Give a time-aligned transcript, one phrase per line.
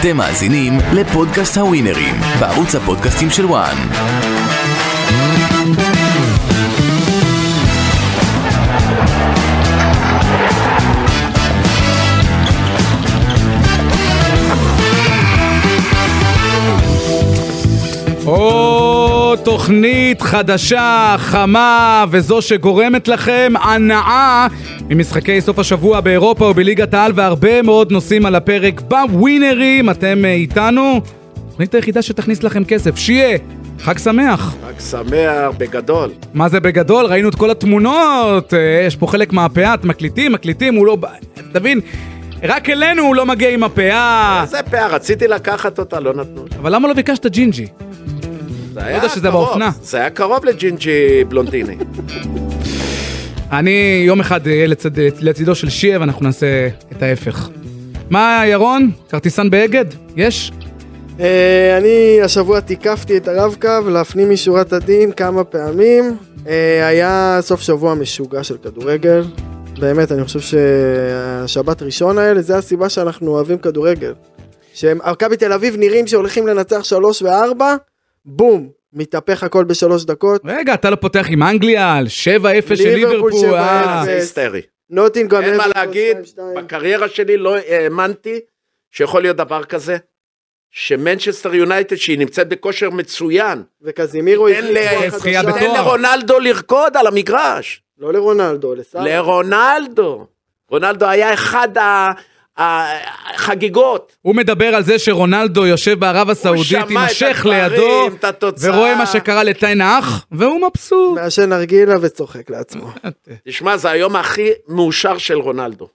[0.00, 3.76] אתם מאזינים לפודקאסט הווינרים, בערוץ הפודקאסטים של וואן.
[18.26, 18.59] או
[19.36, 24.46] תוכנית חדשה, חמה, וזו שגורמת לכם הנאה
[24.88, 31.00] ממשחקי סוף השבוע באירופה ובליגת העל והרבה מאוד נושאים על הפרק בווינרים, אתם אה, איתנו?
[31.50, 33.38] תוכנית היחידה שתכניס לכם כסף, שיהיה,
[33.78, 34.56] חג שמח.
[34.66, 36.10] חג שמח בגדול.
[36.34, 37.06] מה זה בגדול?
[37.06, 40.96] ראינו את כל התמונות, אה, יש פה חלק מהפאה, אתם מקליטים, מקליטים, הוא לא...
[41.52, 41.80] תבין,
[42.42, 44.42] רק אלינו הוא לא מגיע עם הפאה.
[44.42, 46.44] איזה פאה, רציתי לקחת אותה, לא נתנו.
[46.60, 47.66] אבל למה לא ביקשת ג'ינג'י?
[48.72, 49.70] זה יודע היה שזה באופנה.
[49.82, 51.76] זה היה קרוב לג'ינג'י בלונדיני.
[53.52, 57.48] אני יום אחד אהיה לצד, לצידו של שיה ואנחנו נעשה את ההפך.
[58.10, 58.90] מה, ירון?
[59.08, 59.84] כרטיסן באגד?
[60.16, 60.52] יש?
[61.20, 66.16] אה, אני השבוע תיקפתי את הרב-קו להפנים משורת הדין כמה פעמים.
[66.48, 69.24] אה, היה סוף שבוע משוגע של כדורגל.
[69.78, 74.12] באמת, אני חושב שהשבת ראשון האלה, זה הסיבה שאנחנו אוהבים כדורגל.
[74.74, 77.76] שמכבי תל אביב נראים שהולכים לנצח שלוש וארבע,
[78.24, 80.42] בום, מתהפך הכל בשלוש דקות.
[80.44, 83.50] רגע, אתה לא פותח עם אנגליה על 7-0 של ליברפול ליברפול.
[83.50, 83.54] 7-0.
[83.54, 84.02] אה.
[84.04, 84.60] זה היסטרי.
[84.90, 86.40] נוטינגרם אין מה להגיד, 2-2.
[86.56, 88.40] בקריירה שלי לא האמנתי
[88.90, 89.96] שיכול להיות דבר כזה,
[90.70, 97.82] שמנצ'סטר יונייטד, שהיא נמצאת בכושר מצוין, וקזימירו תן לרונלדו לרקוד על המגרש.
[97.98, 99.04] לא לרונלדו, לסאלח.
[99.06, 100.26] לרונלדו.
[100.70, 102.08] רונלדו היה אחד ה-
[102.60, 104.16] החגיגות.
[104.22, 108.70] הוא מדבר על זה שרונלדו יושב בערב הסעודית עם השייח לידו, את התוצאה.
[108.74, 111.18] ורואה מה שקרה לטיין האח, והוא מבסוט.
[111.18, 112.86] מעשן נרגילה וצוחק לעצמו.
[113.48, 115.88] תשמע, זה היום הכי מאושר של רונלדו.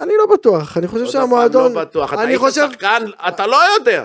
[0.00, 1.72] אני לא בטוח, אני חושב שהמועדון...
[1.72, 2.68] לא בטוח, אתה אני היית חושב...
[2.70, 4.04] שחקן, אתה לא יודע.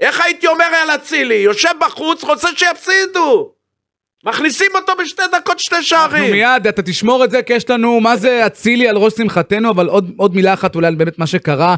[0.00, 1.34] איך הייתי אומר על אצילי?
[1.34, 3.52] יושב בחוץ, רוצה שיפסידו.
[4.24, 6.32] מכניסים אותו בשתי דקות שתי אנחנו שערים.
[6.32, 9.88] מיד, אתה תשמור את זה, כי יש לנו, מה זה אצילי על ראש שמחתנו, אבל
[9.88, 11.76] עוד, עוד מילה אחת אולי על באמת מה שקרה.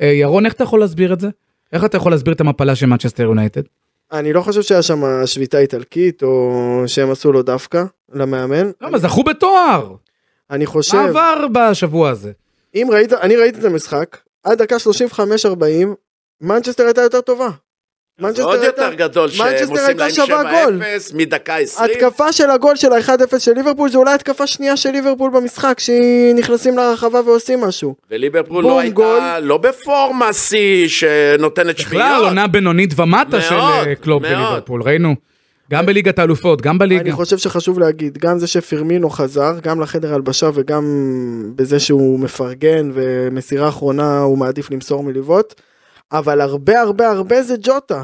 [0.00, 1.28] אה, ירון, איך אתה יכול להסביר את זה?
[1.72, 3.62] איך אתה יכול להסביר את המפלה של מנצ'סטר יונייטד?
[4.12, 8.70] אני לא חושב שהיה שם שביתה איטלקית, או שהם עשו לו דווקא, למאמן.
[8.80, 9.94] למה, זכו בתואר.
[10.50, 12.32] אני חושב, מה עבר בשבוע הזה?
[12.74, 15.18] אם ראית, אני ראיתי את המשחק, עד דקה 35-40,
[16.40, 17.48] מנצ'סטר הייתה יותר טובה.
[18.18, 20.82] זה מנצ'סטר עוד יותר גדול שהם עושים להם שבעה גול.
[21.12, 21.90] 7-0 מדקה 20.
[21.90, 26.76] התקפה של הגול של ה-1-0 של ליברפול זה אולי התקפה שנייה של ליברפול במשחק, שנכנסים
[26.76, 27.94] לרחבה ועושים משהו.
[28.10, 29.20] וליברפול לא הייתה, גול.
[29.40, 32.24] לא בפורמה שיא שנותנת בכלל, שמיניות.
[32.24, 34.32] עונה בינונית ומטה של מאוד, אה, קלופ מאוד.
[34.34, 35.14] בליברפול, ראינו.
[35.70, 37.00] גם בליגת האלופות, גם בליגה.
[37.00, 40.84] אני חושב שחשוב להגיד, גם זה שפירמינו חזר, גם לחדר הלבשה וגם
[41.56, 45.54] בזה שהוא מפרגן ומסירה אחרונה הוא מעדיף למסור מליבות,
[46.12, 48.02] אבל הרבה הרבה הרבה זה ג'וטה.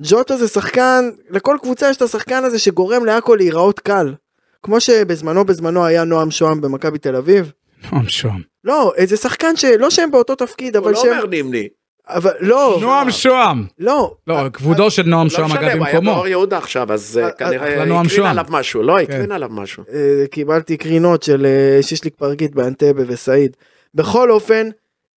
[0.00, 4.14] ג'וטה זה שחקן, לכל קבוצה יש את השחקן הזה שגורם להכל להיראות קל.
[4.62, 7.52] כמו שבזמנו בזמנו היה נועם שוהם במכבי תל אביב.
[7.92, 8.40] נועם שוהם.
[8.64, 11.12] לא, איזה שחקן שלא שהם באותו תפקיד, הוא אבל לא שהם...
[11.12, 11.68] אומר נימני.
[12.08, 13.66] אבל לא, נועם שוהם.
[13.78, 14.14] לא.
[14.26, 16.14] לא, כבודו של נועם לא שוהם אגב משנה, הוא היה במקומו.
[16.14, 18.30] באור יהודה עכשיו, אז אה, אה, כנראה אחלה נועם הקרין שוהם.
[18.30, 18.82] עליו משהו.
[18.82, 19.02] לא, כן.
[19.12, 19.84] הקרין עליו משהו.
[19.92, 23.56] אה, קיבלתי קרינות של אה, שישליק פרגית באנטבה וסעיד.
[23.94, 24.68] בכל אופן,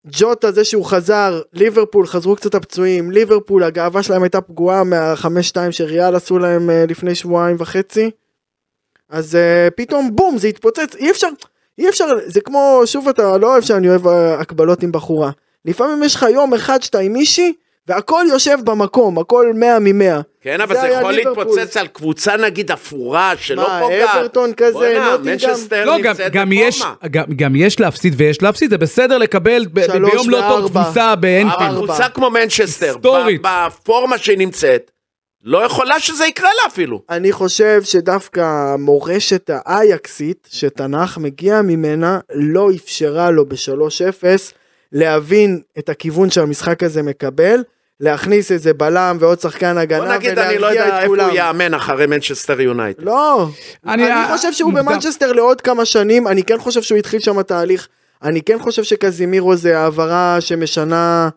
[0.07, 5.71] ג'וטה זה שהוא חזר, ליברפול חזרו קצת הפצועים, ליברפול הגאווה שלהם הייתה פגועה מהחמש שתיים
[5.71, 8.11] שריאל עשו להם אה, לפני שבועיים וחצי.
[9.09, 11.27] אז אה, פתאום בום זה התפוצץ, אי אפשר,
[11.77, 15.31] אי אפשר, זה כמו, שוב אתה לא אוהב שאני אוהב אה, הקבלות עם בחורה.
[15.65, 17.53] לפעמים יש לך יום אחד שאתה עם מישהי,
[17.87, 20.21] והכל יושב במקום, הכל מאה ממאה.
[20.41, 21.43] כן, אבל זה היה יכול ליברפול.
[21.45, 24.09] להתפוצץ על קבוצה נגיד אפורה שלא מה, פוגעת.
[24.15, 24.99] אברטון כזה?
[25.23, 26.83] מנצ'סטר לא, גם, גם, יש.
[27.11, 30.67] גם, גם יש להפסיד ויש להפסיד, זה בסדר לקבל ב- ביום לא טוב.
[30.67, 31.69] תבוסה באנפילד.
[31.69, 32.95] אבל קבוצה כמו מנצ'סטר,
[33.41, 34.91] בפורמה שהיא נמצאת,
[35.43, 37.01] לא יכולה שזה יקרה לה אפילו.
[37.09, 44.23] אני חושב שדווקא המורשת האייקסית שתנ"ך מגיע ממנה לא אפשרה לו ב-3-0
[44.91, 47.63] להבין את הכיוון שהמשחק הזה מקבל,
[47.99, 51.29] להכניס איזה בלם ועוד שחקן בוא הגנה נגיד, אני לא ולהרגיע יודע את איפה כולם.
[51.29, 53.03] הוא יאמן אחרי מנצ'סטר יונייטד.
[53.03, 53.47] לא,
[53.87, 54.85] אני- אני, חושב שהוא מוקדם.
[54.85, 57.87] במנצ'סטר לעוד כמה שנים, אני כן חושב שהוא התחיל שם תהליך,
[58.23, 61.29] אני כן חושב שקזימירו זה העברה שמשנה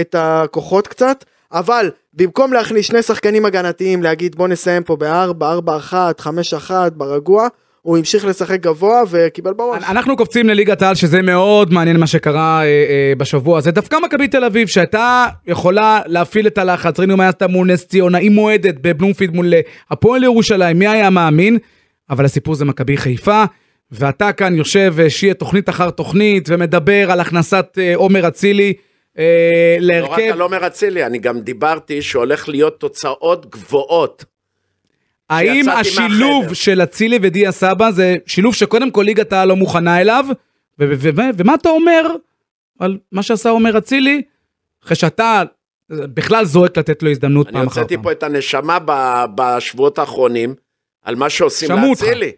[0.00, 5.76] את הכוחות קצת, אבל במקום להכניס שני שחקנים הגנתיים, להגיד בוא נסיים פה בארבע, ארבע
[5.76, 7.48] אחת, חמש אחת, ברגוע,
[7.82, 9.84] הוא המשיך לשחק גבוה וקיבל בראש.
[9.88, 13.70] אנחנו קופצים לליגת העל שזה מאוד מעניין מה שקרה אה, אה, בשבוע הזה.
[13.70, 18.18] דווקא מכבי תל אביב שהייתה יכולה להפעיל את הלחץ, ראינו מה עשתה מול נס ציונה,
[18.18, 21.58] היא מועדת בבלומפילד מול אה, הפועל ירושלים, מי היה מאמין?
[22.10, 23.44] אבל הסיפור זה מכבי חיפה,
[23.90, 28.72] ואתה כאן יושב אה, שיהיה תוכנית אחר תוכנית ומדבר על הכנסת אה, עומר אצילי,
[29.18, 30.32] אה, לא רק להרכב.
[30.32, 34.24] על עומר אצילי, אני גם דיברתי שהולך להיות תוצאות גבוהות.
[35.32, 36.54] האם השילוב מהחדר.
[36.54, 40.24] של אצילי ודיה סבא זה שילוב שקודם כל ליגת העל לא מוכנה אליו?
[40.78, 42.02] ומה אתה אומר
[42.78, 44.22] על מה שעשה עומר אצילי,
[44.84, 45.42] אחרי שאתה
[45.90, 48.04] בכלל זועק לתת לו הזדמנות אני פעם אחר הוצאתי פעם?
[48.04, 48.78] פה את הנשמה
[49.34, 50.54] בשבועות האחרונים
[51.02, 51.70] על מה שעושים.
[51.70, 52.32] לאצילי.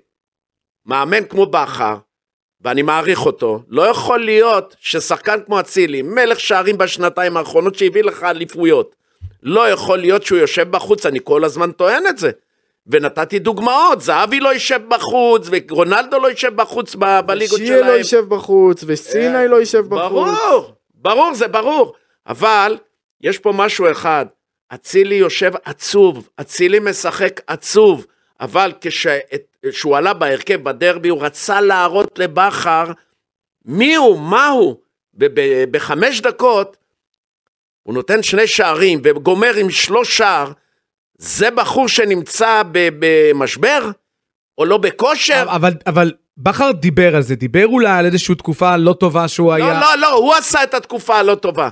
[0.87, 1.97] מאמן כמו בכר,
[2.61, 8.23] ואני מעריך אותו, לא יכול להיות ששחקן כמו אצילי, מלך שערים בשנתיים האחרונות שהביא לך
[8.23, 8.97] אליפויות,
[9.43, 12.31] לא יכול להיות שהוא יושב בחוץ, אני כל הזמן טוען את זה.
[12.87, 16.95] ונתתי דוגמאות, זהבי לא יישב בחוץ, ורונלדו לא יישב בחוץ
[17.27, 17.99] בליגות שיהיה לא שלהם.
[17.99, 20.29] יישב בחוץ, וסיני לא יישב בחוץ.
[20.29, 21.95] ברור, ברור, זה ברור.
[22.27, 22.79] אבל
[23.21, 24.27] יש פה משהו אחד,
[24.75, 28.07] אצילי יושב עצוב, אצילי משחק עצוב,
[28.41, 28.73] אבל
[29.71, 32.85] כשהוא עלה בהרכב בדרבי, הוא רצה להראות לבכר
[33.65, 34.77] מי הוא, מה הוא.
[35.15, 36.77] ב- ב- בחמש דקות
[37.83, 40.53] הוא נותן שני שערים וגומר עם שלוש שער,
[41.19, 43.91] זה בחור שנמצא במשבר?
[44.59, 45.45] או לא בכושר?
[45.49, 49.75] אבל, אבל בכר דיבר על זה, דיבר אולי על איזושהי תקופה לא טובה שהוא היה...
[49.75, 51.69] לא, לא, לא, הוא עשה את התקופה הלא טובה.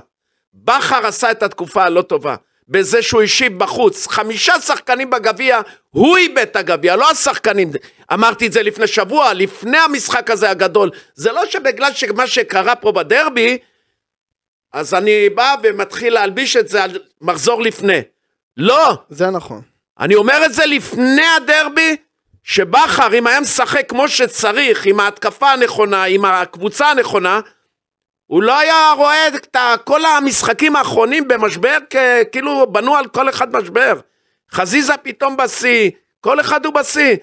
[0.53, 2.35] בכר עשה את התקופה הלא טובה.
[2.67, 4.07] בזה שהוא השיב בחוץ.
[4.07, 7.71] חמישה שחקנים בגביע, הוא איבד את הגביע, לא השחקנים.
[8.13, 10.91] אמרתי את זה לפני שבוע, לפני המשחק הזה הגדול.
[11.15, 13.57] זה לא שבגלל שמה שקרה פה בדרבי,
[14.73, 18.01] אז אני בא ומתחיל להלביש את זה על מחזור לפני.
[18.57, 19.61] לא, זה נכון.
[19.99, 21.95] אני אומר את זה לפני הדרבי,
[22.43, 27.39] שבכר, אם היה משחק כמו שצריך, עם ההתקפה הנכונה, עם הקבוצה הנכונה,
[28.25, 31.77] הוא לא היה רואה את כל המשחקים האחרונים במשבר,
[32.31, 33.99] כאילו בנו על כל אחד משבר.
[34.51, 35.91] חזיזה פתאום בשיא,
[36.21, 37.15] כל אחד הוא בשיא.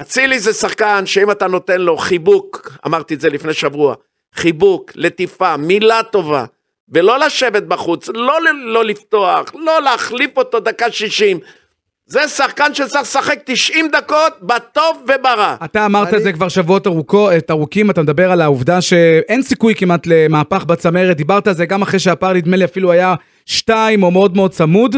[0.00, 3.94] אצילי זה שחקן שאם אתה נותן לו חיבוק, אמרתי את זה לפני שבוע,
[4.34, 6.44] חיבוק, לטיפה, מילה טובה,
[6.90, 8.34] ולא לשבת בחוץ, לא,
[8.64, 11.38] לא לפתוח, לא להחליף אותו דקה שישים.
[12.06, 15.56] זה שחקן שצריך לשחק 90 דקות, בטוב וברע.
[15.64, 19.42] אתה אמרת אני- את זה כבר שבועות ארוכו, את ארוכים, אתה מדבר על העובדה שאין
[19.42, 23.14] סיכוי כמעט למהפך בצמרת, דיברת על זה גם אחרי שהפער נדמה לי אפילו היה
[23.46, 24.96] שתיים או מאוד מאוד צמוד.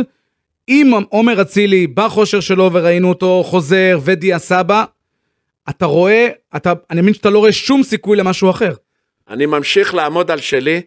[0.68, 4.84] אם עומר אצילי בכושר שלו וראינו אותו חוזר ודיה סבא,
[5.70, 8.72] אתה רואה, אתה, אני מבין שאתה לא רואה שום סיכוי למשהו אחר.
[9.30, 10.80] אני ממשיך לעמוד על שלי,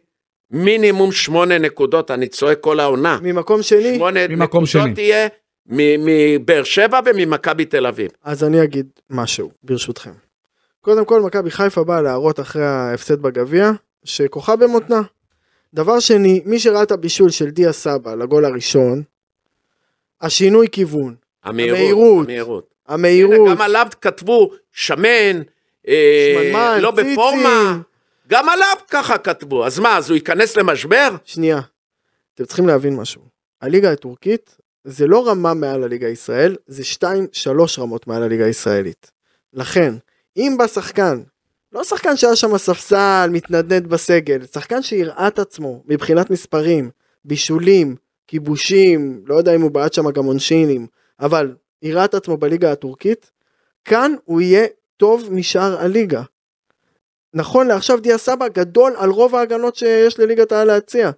[0.52, 3.20] מינימום שמונה נקודות, אני צועק כל העונה.
[3.22, 4.94] ממקום שני, שמונה ממקום נקודות שני.
[4.94, 5.28] תהיה
[5.68, 8.12] מ- מבאר שבע וממכבי תל אביב.
[8.24, 10.12] אז אני אגיד משהו, ברשותכם.
[10.82, 13.72] קודם כל, מכבי חיפה באה להראות אחרי ההפסד בגביע,
[14.04, 15.02] שכוחה במותנה.
[15.74, 19.04] דבר שני, מי שראה את הבישול של דיה סבא לגול הראשון,
[20.22, 21.78] השינוי כיוון, המהירות.
[21.80, 22.24] המהירות.
[22.26, 22.68] המהירות.
[22.88, 25.42] המהירות, גם עליו כתבו שמן,
[25.88, 27.12] אה, שמנמן, לא ציצי.
[27.12, 27.80] בפורמה.
[28.28, 29.66] גם עליו ככה כתבו.
[29.66, 31.10] אז מה, אז הוא ייכנס למשבר?
[31.26, 31.60] שנייה,
[32.34, 33.22] אתם צריכים להבין משהו.
[33.62, 37.06] הליגה הטורקית זה לא רמה מעל הליגה ישראל, זה 2-3
[37.80, 39.12] רמות מעל הליגה הישראלית.
[39.54, 39.94] לכן,
[40.38, 41.22] אם בא שחקן,
[41.72, 46.90] לא שחקן שהיה שם ספסל, מתנדנד בסגל, שחקן שהראה את עצמו מבחינת מספרים,
[47.26, 47.96] בישולים,
[48.28, 50.88] כיבושים, לא יודע אם הוא בעט שם גם עונשינים,
[51.20, 53.32] אבל הראה את עצמו בליגה הטורקית,
[53.86, 54.68] כאן הוא יהיה
[54.98, 56.24] טוב משאר הליגה.
[57.36, 61.12] נכון לעכשיו דיה סבא גדול על רוב ההגנות שיש לליגת העל להציע.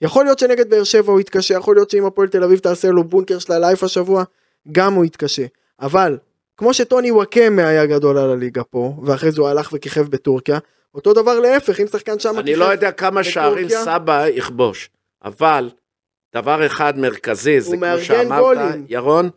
[0.00, 3.04] יכול להיות שנגד באר שבע הוא יתקשה, יכול להיות שאם הפועל תל אביב תעשה לו
[3.04, 4.24] בונקר של הלייף השבוע,
[4.72, 5.46] גם הוא יתקשה.
[5.80, 6.18] אבל,
[6.56, 10.58] כמו שטוני וואקמה היה גדול על הליגה פה, ואחרי זה הוא הלך וכיכב בטורקיה,
[10.94, 13.84] אותו דבר להפך, אם שחקן שם אני לא יודע כמה שערים בטורקיה?
[13.84, 14.90] סבא יכבוש,
[15.24, 15.70] אבל
[16.34, 18.86] דבר אחד מרכזי, זה כמו שאמרת, גולים.
[18.88, 19.30] ירון,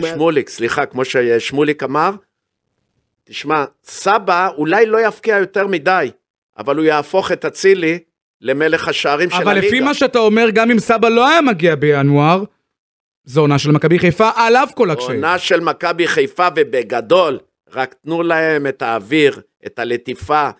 [0.00, 2.10] שמוליק, סליחה, כמו ששמוליק אמר,
[3.28, 6.10] תשמע, סבא אולי לא יפקיע יותר מדי,
[6.58, 7.98] אבל הוא יהפוך את אצילי
[8.40, 9.66] למלך השערים של אבל הליגה.
[9.66, 12.44] לפי מה שאתה אומר, גם אם סבא לא היה מגיע בינואר,
[13.24, 15.24] זו עונה של מכבי חיפה, עליו כל הקשיים.
[15.24, 17.38] עונה של מכבי חיפה ובגדול,
[17.72, 20.50] רק תנו להם את האוויר, את הלטיפה,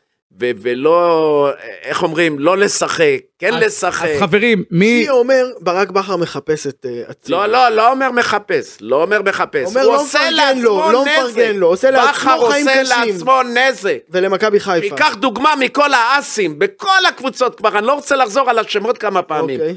[0.41, 1.51] ו- ולא,
[1.83, 4.09] איך אומרים, לא לשחק, כן אז- לשחק.
[4.09, 4.99] אז חברים, מי...
[5.01, 7.39] מי אומר ברק בכר מחפש את אה, אצילי?
[7.39, 9.67] לא, לא, לא אומר מחפש, לא אומר מחפש.
[9.67, 11.19] אומר הוא לא עושה מפרגן לו, לעצמו לא נזק.
[11.31, 13.15] מפרגן לו, עושה לעצמו בכר חיים עושה קשים.
[13.15, 13.99] לעצמו נזק.
[14.11, 14.87] ולמכבי חיפה.
[14.87, 19.61] שייקח דוגמה מכל האסים, בכל הקבוצות כבר, אני לא רוצה לחזור על השמות כמה פעמים.
[19.61, 19.77] אוקיי.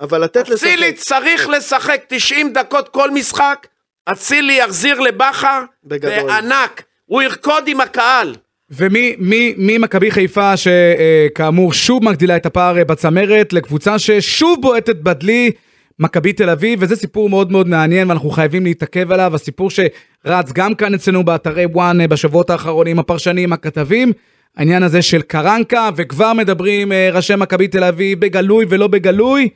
[0.00, 0.66] אבל לתת לשחק.
[0.68, 3.66] אצילי צריך לשחק 90 דקות כל משחק,
[4.04, 6.26] אצילי יחזיר לבכר, בגדול.
[6.26, 8.34] בענק, הוא ירקוד עם הקהל.
[8.70, 15.50] ומי מי, מי מכבי חיפה שכאמור שוב מגדילה את הפער בצמרת לקבוצה ששוב בועטת בדלי
[15.98, 20.74] מכבי תל אביב וזה סיפור מאוד מאוד מעניין ואנחנו חייבים להתעכב עליו הסיפור שרץ גם
[20.74, 24.12] כאן אצלנו באתרי וואן בשבועות האחרונים הפרשנים הכתבים
[24.56, 29.48] העניין הזה של קרנקה, וכבר מדברים אה, ראשי מכבי תל אביב בגלוי ולא בגלוי,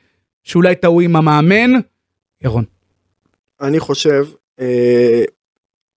[0.42, 1.70] שאולי טעו עם המאמן.
[2.44, 2.64] ירון.
[3.60, 4.26] אני חושב,
[4.60, 5.22] אה,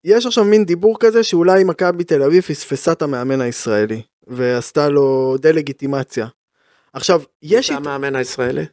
[0.06, 5.36] יש עכשיו מין דיבור כזה שאולי מכבי תל אביב פספסה את המאמן הישראלי, ועשתה לו
[5.40, 6.26] דה-לגיטימציה.
[6.92, 7.70] עכשיו, יש...
[7.70, 8.64] אית- המאמן הישראלי.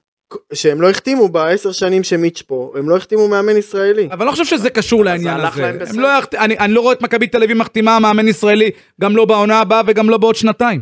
[0.54, 4.06] שהם לא החתימו בעשר שנים שמיץ' פה, הם לא החתימו מאמן ישראלי.
[4.12, 5.68] אבל אני לא חושב שזה קשור לעניין הזה.
[5.68, 6.00] הם.
[6.00, 6.36] לא יחת...
[6.36, 8.72] אני, אני לא רואה את מכבי תל אביב מחתימה מאמן ישראלי,
[9.02, 10.82] גם לא בעונה הבאה וגם לא בעוד שנתיים.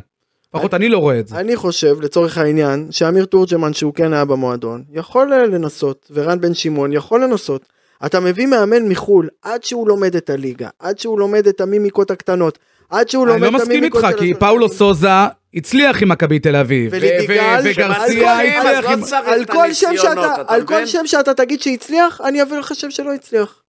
[0.55, 1.35] לפחות אני לא רואה את זה.
[1.35, 6.93] אני חושב, לצורך העניין, שאמיר תורג'מן, שהוא כן היה במועדון, יכול לנסות, ורן בן שמעון
[6.93, 7.65] יכול לנסות.
[8.05, 12.59] אתה מביא מאמן מחו"ל, עד שהוא לומד את הליגה, עד שהוא לומד את המימיקות הקטנות,
[12.89, 14.39] עד שהוא לומד אני את לא המימיקות מסכים איתך, כי.
[14.39, 15.07] פאולו סוזה
[15.53, 16.91] הצליח עם מכבי תל אביב.
[16.93, 19.01] ולידיגל, וגרסיה הצליח לא עם...
[19.01, 20.87] צריך על כל שם שאתה, אתה על כל מבין?
[20.87, 23.61] שם שאתה תגיד שהצליח, אני אביא לך שם שלא הצליח.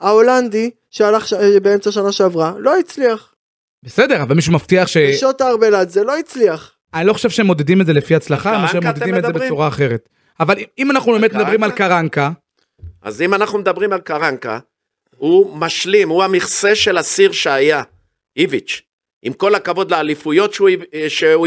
[0.00, 1.32] ההולנדי, שהלך.
[1.32, 3.34] אה, באמצע שנה שעברה, לא הצליח.
[3.82, 4.96] בסדר, אבל מישהו מבטיח ש...
[4.96, 6.72] ושוטה ארבלת זה לא הצליח.
[6.94, 9.32] אני לא חושב שהם מודדים את זה לפי הצלחה, אלא שהם מודדים את זה?
[9.32, 10.08] בצורה אחרת.
[10.40, 11.34] אבל אם אנחנו באמת?
[11.34, 12.30] מדברים על קרנקה,
[13.04, 14.58] אז אם אנחנו מדברים על קרנקה,
[15.16, 17.82] הוא משלים, הוא המכסה של הסיר שהיה,
[18.36, 18.82] איביץ'.
[19.22, 20.68] עם כל הכבוד לאליפויות שהוא,
[21.08, 21.46] שהוא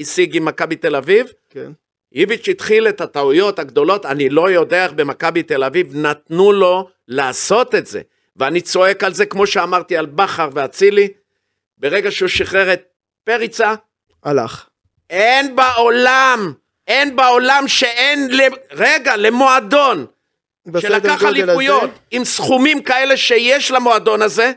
[0.00, 1.72] השיג עם מכבי תל אביב, כן.
[2.12, 7.74] איביץ' התחיל את הטעויות הגדולות, אני לא יודע איך במכבי תל אביב נתנו לו לעשות
[7.74, 8.02] את זה.
[8.36, 11.08] ואני צועק על זה, כמו שאמרתי על בכר ואצילי,
[11.78, 12.82] ברגע שהוא שחרר את
[13.24, 13.74] פריצה,
[14.24, 14.68] הלך.
[15.10, 16.52] אין בעולם,
[16.86, 18.40] אין בעולם שאין, ל...
[18.70, 20.06] רגע, למועדון,
[20.80, 24.52] שלקח אליפויות עם סכומים כאלה שיש למועדון הזה,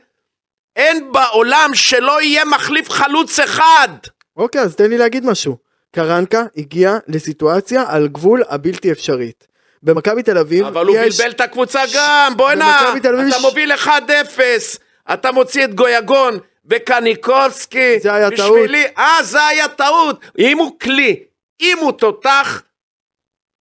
[0.75, 3.87] אין בעולם שלא יהיה מחליף חלוץ אחד.
[4.37, 5.57] אוקיי, אז תן לי להגיד משהו.
[5.95, 9.47] קרנקה הגיע לסיטואציה על גבול הבלתי אפשרית.
[9.83, 11.17] במכבי תל אביב אבל הוא יש...
[11.17, 13.87] בלבל את הקבוצה גם, בוא'נה, אתה ש- מוביל 1-0,
[15.13, 21.23] אתה מוציא את גויגון וקניקובסקי, זה היה בשבילי, אה, זה היה טעות, אם הוא כלי,
[21.61, 22.61] אם הוא תותח,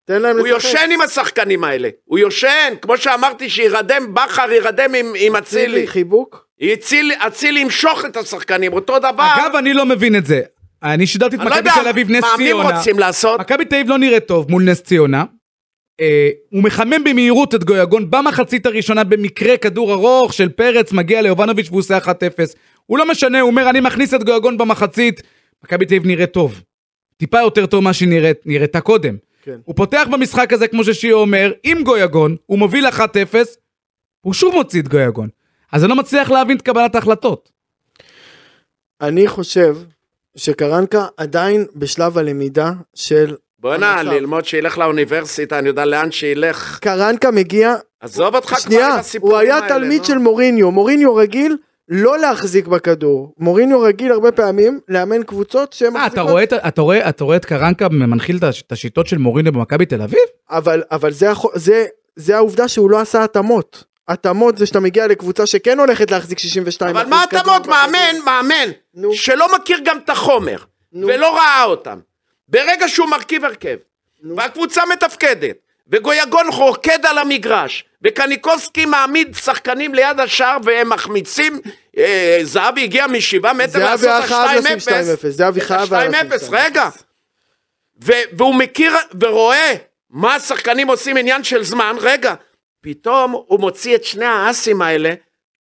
[0.09, 0.65] תן להם הוא לשחק.
[0.65, 5.87] יושן עם השחקנים האלה, הוא יושן, כמו שאמרתי שירדם בכר, ירדם עם- עם אצילי, אצילי,
[5.87, 6.47] חיבוק.
[6.75, 10.41] אצילי אצילי ימשוך את השחקנים, אותו דבר, אגב, אני לא מבין את זה.
[10.83, 12.77] אני שידרתי את לא מכבי תל אביב נס מה מי ציונה.
[12.79, 15.25] רוצים לעשות, מכבי תל אביב לא נראית טוב מול נס ציונה.
[16.00, 21.67] אה, הוא מחמם במהירות את גויגון במחצית הראשונה במקרה כדור ארוך של פרץ מגיע ליובנוביץ'
[21.69, 22.55] והוא עושה 1-0.
[22.87, 25.23] הוא לא משנה, הוא אומר אני מכניס את גויגון במחצית.
[25.65, 26.61] מכבי תל אביב נראית טוב.
[27.17, 29.17] טיפה יותר טוב ממה שהיא נראית, נראתה קודם.
[29.42, 29.59] כן.
[29.64, 33.00] הוא פותח במשחק הזה כמו ששיעה אומר, עם גויגון, הוא מוביל 1-0,
[34.21, 35.28] הוא שוב מוציא את גויגון.
[35.73, 37.52] אז אני לא מצליח להבין את קבלת ההחלטות.
[39.00, 39.76] אני חושב
[40.37, 43.37] שקרנקה עדיין בשלב הלמידה של...
[43.59, 44.02] בוא'נה.
[44.02, 47.75] ללמוד שילך לאוניברסיטה, אני יודע לאן שילך, קרנקה מגיע...
[48.00, 50.04] עזוב אותך כבר עם שנייה, הסיפורים הוא היה האלה, תלמיד.
[50.04, 50.71] של מוריניו.
[50.71, 51.57] מוריניו רגיל
[51.88, 53.35] לא להחזיק בכדור.
[53.38, 57.37] מוריניו רגיל הרבה פעמים לאמן קבוצות שהן אה, אתה רואה את- אתה רואה- אתה רואה
[57.37, 60.18] את קרנקה מנחיל את הש- את השיטות של מוריניו במכבי תל אביב?
[60.50, 63.85] אבל, אבל זה, זה, זה העובדה שהוא לא עשה התאמות.
[64.09, 67.66] התאמות זה שאתה מגיע לקבוצה שכן הולכת להחזיק 62 אבל מה התאמות?
[67.66, 69.14] מאמן, מאמן, נו.
[69.14, 70.57] שלא מכיר גם את החומר,
[70.92, 71.07] נו.
[71.07, 71.99] ולא ראה אותם.
[72.49, 73.76] ברגע שהוא מרכיב הרכב,
[74.23, 74.37] נו.
[74.37, 75.57] והקבוצה מתפקדת,
[75.90, 81.61] וגויגון רוקד על המגרש, וקניקובסקי מעמיד שחקנים ליד השער והם מחמיצים,
[81.99, 85.26] אה, זהבי הגיע משבעה מטר לעשות את חייב לשים ה-2-0.
[85.26, 86.49] 2-0, זהבי חייב היה לשים 2-0, 2-0.
[86.50, 86.88] רגע.
[88.04, 89.75] ו- והוא מכיר ורואה
[90.11, 92.35] מה השחקנים עושים עניין של זמן, רגע,
[92.83, 95.14] פתאום הוא מוציא את שני האסים האלה,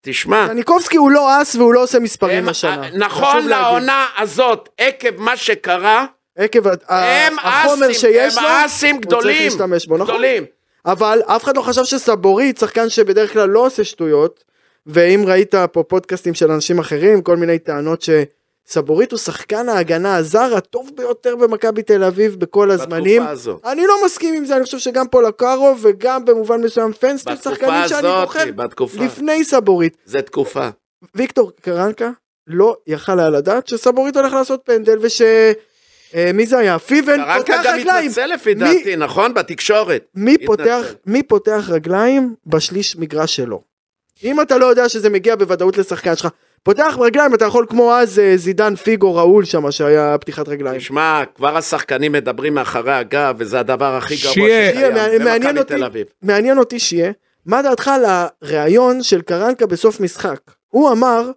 [0.02, 2.88] תשמע, קניקובסקי הוא לא אס והוא לא עושה מספרים הם, השנה.
[2.94, 3.48] נכון.
[3.48, 6.06] לעונה הזאת, עקב מה שקרה,
[6.36, 10.14] עקב החומר אסים, שיש הם לו, אסים הוא צריך גדולים, להשתמש בו, נכון?
[10.14, 10.44] גדולים.
[10.86, 14.44] אבל אף אחד לא חשב שסבורית, שחקן שבדרך כלל לא עושה שטויות,
[14.86, 18.04] ואם ראית פה פודקאסטים של אנשים אחרים, כל מיני טענות
[18.68, 23.22] שסבורית הוא שחקן ההגנה הזר הטוב ביותר במכבי תל אביב בכל הזמנים.
[23.22, 23.58] בתקופה הזו.
[23.64, 28.08] אני לא מסכים עם זה, אני חושב שגם פולקארו וגם במובן מסוים בתקופה שחקנים שאני
[28.08, 29.04] הזאת, בוחר בתקופה.
[29.04, 29.96] לפני סבורית.
[30.04, 30.68] זה תקופה.
[31.14, 32.10] ויקטור קרנקה
[32.46, 35.22] לא יכל היה לדעת שסבורית הולך לעשות פנדל וש...
[36.14, 36.78] אה, מי זה היה?
[36.78, 38.10] פיבן קרנקה פותח גם רגליים.
[38.10, 39.34] התנצל לפי מי- דעתי, נכון?
[39.34, 40.04] בתקשורת.
[40.14, 40.46] מי.
[40.46, 43.62] פותח, מי פותח רגליים בשליש מגרש שלו?
[44.24, 46.28] אם אתה לא יודע שזה מגיע בוודאות לשחקן שלך,
[46.62, 50.78] פותח רגליים אתה יכול כמו אז אה, זידן פיגו ראול שם שהיה פתיחת רגליים.
[50.78, 54.72] תשמע, כבר השחקנים מדברים מאחורי הגב, וזה הדבר הכי גרוע שיהיה.
[54.92, 55.74] שקיים מעניין אותי.
[56.22, 57.12] מעניין אותי שיהיה,
[57.46, 58.04] מה דעתך על
[58.42, 60.38] הריאיון של קרנקה בסוף משחק?
[60.68, 61.30] הוא אמר,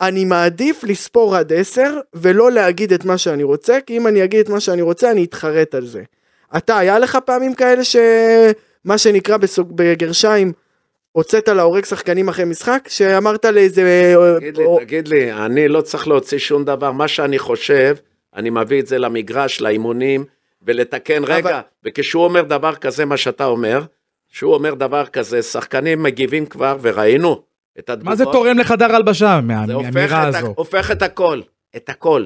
[0.00, 4.40] אני מעדיף לספור עד עשר ולא להגיד את מה שאני רוצה, כי אם אני אגיד
[4.40, 6.02] את מה שאני רוצה אני אתחרט על זה.
[6.56, 10.52] אתה, היה לך פעמים כאלה שמה שנקרא בסוג, בגרשיים,
[11.12, 12.88] הוצאת להורג שחקנים אחרי משחק?
[12.88, 14.14] שאמרת לאיזה...
[14.38, 17.96] תגיד לי, תגיד לי, אני לא צריך להוציא שום דבר, מה שאני חושב,
[18.36, 20.24] אני מביא את זה למגרש, לאימונים,
[20.62, 21.24] ולתקן.
[21.24, 23.82] רגע, וכשהוא אומר דבר כזה, מה שאתה אומר,
[24.28, 27.42] שהוא אומר דבר כזה, שחקנים מגיבים כבר, וראינו
[27.78, 28.10] את התגובות.
[28.10, 30.54] מה זה תורם לחדר הלבשה זה מהאמירה הזו?
[30.56, 31.40] הופך את הכל,
[31.76, 32.24] את הכל,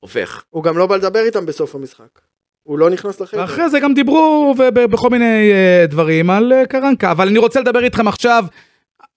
[0.00, 0.44] הופך.
[0.50, 2.20] הוא גם לא בא לדבר איתם בסוף המשחק.
[2.62, 3.40] הוא לא נכנס לחדר.
[3.40, 7.84] ואחרי זה גם דיברו בכל מיני אה, דברים על אה, קרנקה, אבל אני רוצה לדבר
[7.84, 8.44] איתכם עכשיו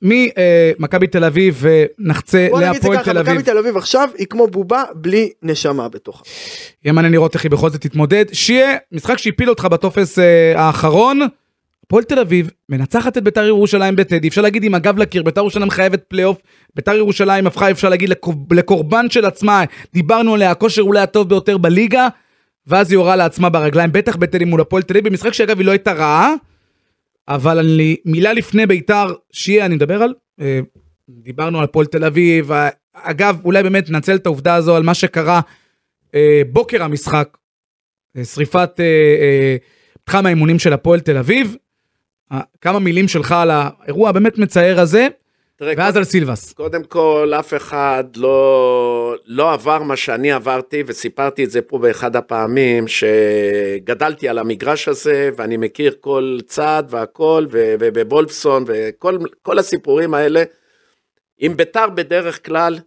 [0.01, 1.63] ממכבי תל אביב
[1.99, 3.41] ונחצה זה להפועל תל מכבי אביב.
[3.41, 6.23] תל אביב עכשיו היא כמו בובה בלי נשמה בתוכה.
[6.83, 8.25] יהיה מעניין לראות איך היא בכל זאת תתמודד.
[8.33, 11.19] שיהיה משחק שהפיל אותך בטופס אה, האחרון.
[11.89, 15.69] הפועל תל אביב מנצחת את ביתר ירושלים בטדי, אפשר להגיד עם הגב לקיר, ביתר ירושלים
[15.69, 16.37] חייבת פלייאוף,
[16.75, 21.57] ביתר ירושלים הפכה אפשר להגיד לקור- לקורבן של עצמה, דיברנו עליה, הכושר אולי הטוב ביותר
[21.57, 22.07] בליגה,
[22.67, 25.71] ואז היא יורה לעצמה ברגליים, בטח בטדי מול הפועל תל אביב, במשחק שאגב היא לא
[25.71, 26.33] הייתה רעה,
[27.27, 30.59] אבל אני, מילה לפני ביתר, שיהיה, אני מדבר על, אה,
[31.09, 32.51] דיברנו על הפועל תל אביב,
[32.93, 35.41] אגב, אולי באמת ננצל את העובדה הזו על מה שקרה
[36.15, 37.37] אה, בוקר המשחק,
[38.17, 38.79] אה, שריפת
[40.03, 41.55] מתחם האימונים של הפועל תל אביב.
[42.61, 45.07] כמה מילים שלך על האירוע הבאמת מצער הזה,
[45.55, 46.53] תראה, ואז על סילבס.
[46.53, 52.15] קודם כל, אף אחד לא, לא עבר מה שאני עברתי, וסיפרתי את זה פה באחד
[52.15, 60.13] הפעמים, שגדלתי על המגרש הזה, ואני מכיר כל צעד והכל, ו- ובוולפסון, וכל כל הסיפורים
[60.13, 60.43] האלה.
[61.39, 62.79] עם ביתר בדרך כלל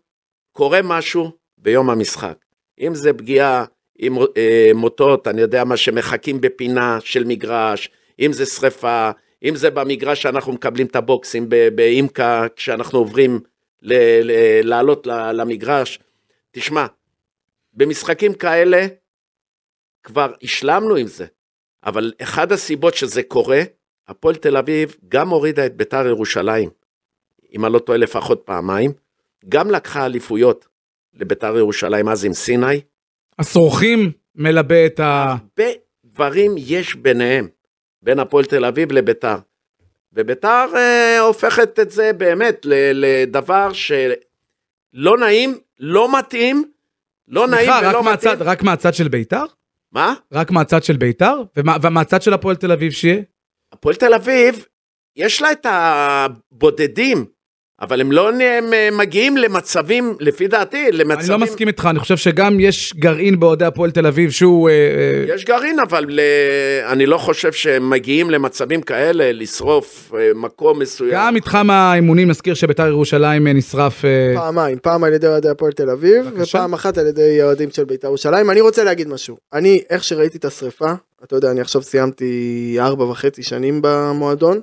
[0.53, 2.37] קורה משהו ביום המשחק.
[2.81, 3.65] אם זה פגיעה
[3.99, 9.11] עם אה, מוטות, אני יודע מה, שמחכים בפינה של מגרש, אם זה שריפה,
[9.45, 13.41] אם זה במגרש שאנחנו מקבלים את הבוקסים באימקה, כשאנחנו עוברים
[13.83, 15.99] ל- ל- לעלות למגרש.
[16.51, 16.87] תשמע,
[17.75, 18.87] במשחקים כאלה
[20.03, 21.27] כבר השלמנו עם זה,
[21.85, 23.61] אבל אחד הסיבות שזה קורה,
[24.09, 26.71] הפועל תל אביב גם הורידה את ביתר ירושלים,
[27.55, 28.93] אם אני לא טועה לפחות פעמיים,
[29.49, 30.69] גם לקחה אליפויות
[31.15, 32.81] לביתר ירושלים אז עם סיני,
[33.39, 35.25] הסורחים מלבה את ה...
[35.29, 35.71] הרבה
[36.05, 37.49] דברים יש ביניהם,
[38.03, 39.37] בין הפועל תל אביב לביתר.
[40.13, 42.61] וביתר אה, הופכת את זה באמת
[42.95, 46.65] לדבר שלא נעים, לא מתאים,
[47.29, 48.49] לא נעים סליחה, רק ולא מהצד, מתאים.
[48.49, 49.45] רק מהצד של ביתר?
[49.93, 50.15] מה?
[50.33, 51.35] רק מהצד של ביתר?
[51.57, 53.23] ומה- ומהצד של הפועל תל אביב שיהיה?
[53.73, 54.67] הפועל תל אביב,
[55.17, 57.25] יש לה את הבודדים,
[57.83, 61.19] אבל הם לא הם אה, מגיעים למצבים, לפי דעתי, למצבים...
[61.19, 64.69] אני לא מסכים איתך, אני חושב שגם יש גרעין באוהדי הפועל תל אביב שהוא...
[64.69, 66.21] אה, אה, יש גרעין, אבל ל...
[66.87, 71.13] אני לא חושב שהם מגיעים למצבים כאלה, לשרוף מקום מסוים.
[71.13, 74.05] גם מתחם האימונים, נזכיר שביתר ירושלים נשרף...
[74.35, 76.59] פעמיים, פעם על ידי אוהדי הפועל תל אביב, בבקשה.
[76.59, 78.51] ופעם אחת על ידי אוהדים של בית"ר ירושלים.
[78.51, 79.37] אני רוצה להגיד משהו.
[79.53, 80.93] אני, איך שראיתי את השריפה,
[81.25, 84.61] אתה יודע, אני עכשיו סיימתי ארבע וחצי שנים במועדון,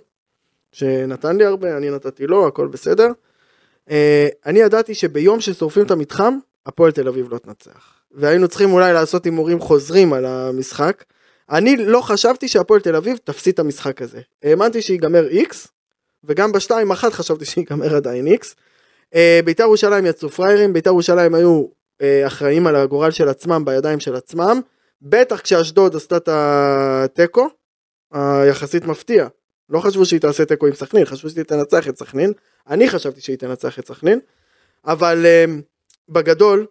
[0.71, 3.08] שנתן לי הרבה, אני נתתי לו, הכל בסדר.
[3.89, 7.99] אה, אני ידעתי שביום ששורפים את המתחם, הפועל תל אביב לא תנצח.
[8.12, 11.03] והיינו צריכים אולי לעשות הימורים חוזרים על המשחק.
[11.51, 14.19] אני לא חשבתי שהפועל תל אביב תפסיד את המשחק הזה.
[14.43, 15.67] האמנתי שיגמר איקס,
[16.23, 18.55] וגם בשתיים אחת חשבתי שיגמר עדיין איקס.
[19.15, 21.65] אה, בית"ר ירושלים יצאו פראיירים, בית"ר ירושלים היו
[22.01, 24.62] אה, אחראים על הגורל של עצמם בידיים של עצמם,
[25.01, 27.47] בטח כשאשדוד עשתה את התיקו,
[28.12, 29.27] היחסית מפתיע.
[29.69, 32.34] לא חשבו שהיא תעשה תיקו עם סכנין, חשבו שהיא תנצח את סכנין,
[32.69, 34.19] אני חשבתי שהיא תנצח את סכנין,
[34.86, 35.45] אבל אה,
[36.10, 36.65] בגדול,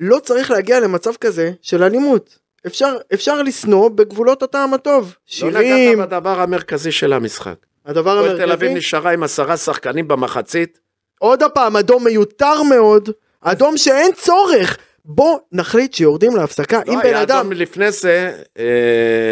[0.00, 2.38] לא צריך להגיע למצב כזה של אלימות.
[2.66, 5.04] אפשר, אפשר לשנוא בגבולות הטעם הטוב.
[5.04, 7.54] לא שירים, נגעת בדבר המרכזי של המשחק.
[7.86, 10.78] הדבר הפועל תל אביב המרכזי, נשארה עם עשרה שחקנים במחצית.
[11.18, 14.78] עוד הפעם, אדום מיותר מאוד, אדום שאין צורך.
[15.08, 17.38] בוא נחליט שיורדים להפסקה לא, אם בן היה אדם...
[17.38, 18.32] אדום לפני זה.
[18.58, 18.64] אה,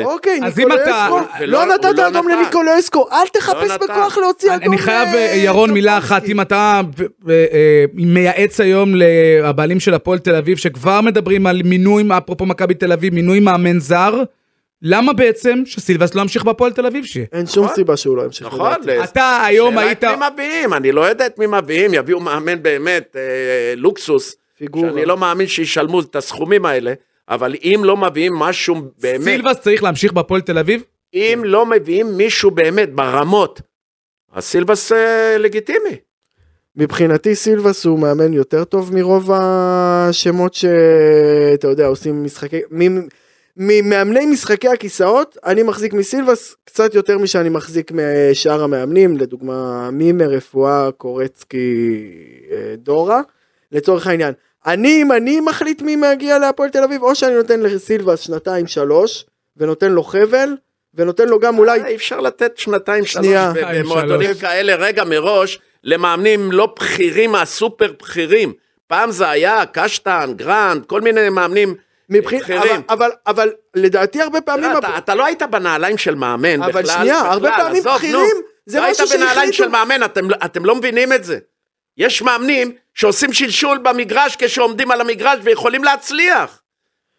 [0.04, 2.28] אוקיי, אז אם אתה- ניקולסקו, ולא- לא נתת לא אדום.
[2.28, 3.84] לניקולסקו, אל תחפש נתן.
[3.86, 4.72] בכוח להוציא אני אדום.
[4.72, 6.24] אני חייב, ל- אה, ירון, מילה אחת.
[6.24, 6.80] אם אתה
[7.28, 12.74] אה, אה, מייעץ היום לבעלים של הפועל תל אביב, שכבר מדברים על מינוי, אפרופו מכבי
[12.74, 14.22] תל אביב, מינוי מאמן זר,
[14.82, 17.26] למה בעצם שסילבס לא ימשיך בהפועל תל אביב שיהיה?
[17.32, 17.76] אין שום נכון.
[17.76, 18.46] סיבה שהוא לא ימשיך.
[18.46, 18.72] נכון,
[19.04, 20.00] אתה היום היית...
[20.00, 23.22] שאלה את מי מביאים, אני לא יודע את מי מביאים, יביאו מאמן באמת אה,
[23.76, 24.88] לוקסוס, פיגורה.
[24.88, 26.92] שאני לא מאמין שישלמו את הסכומים האלה,
[27.28, 30.82] אבל אם לא מביאים משהו באמת, סילבס צריך להמשיך בהפועל תל אביב?
[31.14, 33.60] אם לא מביאים מישהו באמת ברמות,
[34.32, 35.96] אז סילבס אה, לגיטימי.
[36.76, 43.06] מבחינתי סילבס הוא מאמן יותר טוב מרוב השמות שאתה יודע עושים משחקי מ-
[43.56, 50.90] ממאמני משחקי הכיסאות אני מחזיק מסילבס קצת יותר משאני מחזיק משאר המאמנים לדוגמה מימר רפואה
[50.92, 51.96] קורצקי
[52.52, 53.20] אה, דורה
[53.74, 54.34] לצורך העניין
[54.66, 59.26] אני אם אני מחליט מי מגיע להפועל תל אביב או שאני נותן לסילבס שנתיים שלוש
[59.56, 60.56] ונותן לו חבל
[60.94, 61.80] ונותן לו גם אולי...
[61.80, 63.52] אה, אי אפשר לתת שנתיים שלוש שנייה.
[63.74, 64.34] במועדונים.
[64.34, 68.52] כאלה רגע מראש למאמנים לא בכירים מהסופר בכירים.
[68.86, 71.74] פעם זה היה קשטן, גרנד, כל מיני מאמנים
[72.08, 72.42] מבחין...
[72.42, 72.82] אבל, בכירים.
[72.88, 74.78] אבל, אבל לדעתי הרבה פעמים...
[74.78, 76.84] אתה, אתה לא היית בנעליים של מאמן אבל בכלל.
[76.84, 77.98] שנייה, בכלל, הרבה פעמים עזוב, נו.
[77.98, 81.38] בכירים, זה לא משהו היית בנעליים שהחליטו- של מאמן, אתם, אתם לא מבינים את זה.
[81.98, 86.60] יש מאמנים שעושים שלשול במגרש כשעומדים על המגרש ויכולים להצליח.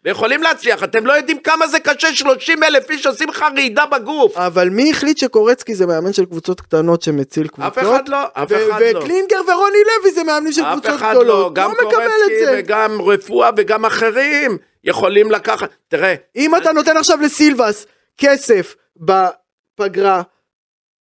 [0.04, 4.36] ויכולים להצליח, אתם לא יודעים כמה זה קשה, 30 אלף איש עושים לך רעידה בגוף.
[4.36, 7.78] אבל מי החליט שקורצקי זה מאמן של קבוצות קטנות שמציל קבוצות?
[7.78, 8.98] אף אחד לא, אף אחד לא.
[8.98, 11.36] וקלינגר ורוני לוי זה מאמנים של אף קבוצות אחד גדולות.
[11.36, 12.44] לא, גם מקבל את קורצקי.
[12.58, 15.70] וגם רפואה וגם אחרים יכולים לקחת.
[15.88, 17.86] תראה, אם אתה נותן עכשיו לסילבס
[18.18, 20.22] כסף בפגרה,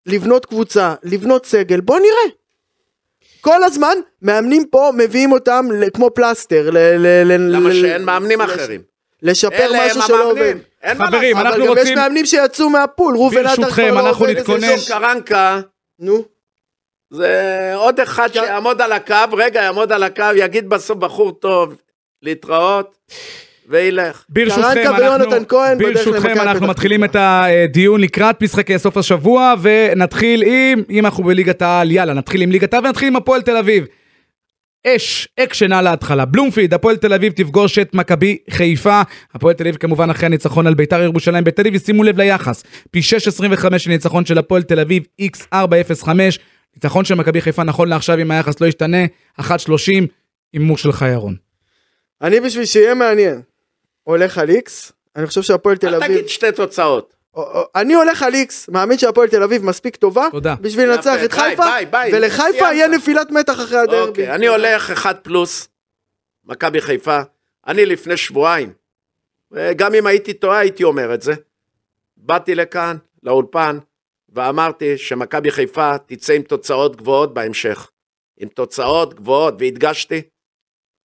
[0.06, 2.43] לבנות קבוצה, לבנות סגל, בוא נראה.
[3.44, 6.70] כל הזמן מאמנים פה מביאים אותם כמו פלסטר.
[6.70, 8.82] ל- ל- ל- למה שאין מאמנים לש- אחרים?
[9.22, 10.54] לשפר משהו שלא עובד.
[10.82, 11.46] אין מה חברים, לעשות.
[11.46, 14.36] אבל אנחנו גם יש רוצים- מאמנים שיצאו מהפול, ראובן עטר ברשותכם, כבר לא אנחנו עובד.
[14.36, 15.60] איזה דוב קרנקה,
[15.98, 16.24] נו,
[17.10, 17.32] זה
[17.74, 18.28] עוד אחד.
[18.32, 21.74] שיעמוד על הקו, רגע, יעמוד על הקו, יגיד בסוף בחור טוב,
[22.22, 22.98] להתראות,
[23.68, 24.24] וילך.
[24.28, 25.30] ברשותכם, אנחנו,
[25.78, 27.16] ברשותכם אנחנו מתחילים את.
[27.18, 32.74] הדיון לקראת משחקי סוף השבוע, ונתחיל עם, אם אנחנו בליגת העל, יאללה, נתחיל עם ליגת
[32.74, 33.84] העל ונתחיל עם הפועל תל אביב.
[34.86, 36.24] אש, אקשן על ההתחלה.
[36.24, 39.02] בלומפילד, הפועל תל אביב תפגוש את מכבי חיפה.
[39.34, 42.64] הפועל תל אביב כמובן אחרי הניצחון על ביתר ירושלים בתל אביב, שימו לב ליחס.
[42.90, 46.08] פי 6.25 של ניצחון של הפועל תל אביב, x405.
[46.76, 49.04] ניצחון של מכבי חיפה נכון לעכשיו אם היחס לא ישתנה,
[49.40, 49.44] 1.30,
[50.52, 51.36] הימור של חיירון.
[52.22, 53.40] אני בשביל שיהיה מעניין,
[54.04, 57.14] הולך על איקס, אני חושב שהפועל תל אל אביב, תגיד שתי תוצאות.
[57.34, 60.54] או- או- אני הולך על איקס, מאמין שהפועל תל אביב מספיק טובה, תודה.
[60.60, 62.64] בשביל לנצח את ביי, חיפה, ביי, ביי, ולחיפה.
[62.72, 64.08] יהיה נפילת מתח אחרי הדרבי.
[64.08, 65.68] אוקיי, אני הולך אחד פלוס,
[66.44, 67.20] מכבי חיפה.
[67.66, 68.72] אני לפני שבועיים,
[69.76, 71.32] גם אם הייתי טועה הייתי אומר את זה.
[72.16, 73.78] באתי לכאן, לאולפן,
[74.28, 77.90] ואמרתי שמכבי חיפה תצא עם תוצאות גבוהות בהמשך.
[78.36, 80.22] עם תוצאות גבוהות, והדגשתי,